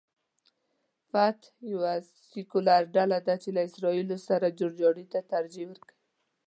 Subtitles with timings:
[1.11, 1.93] فتح یوه
[2.31, 5.97] سیکولر ډله ده چې له اسراییلو سره جوړجاړي ته ترجیح ورکوي.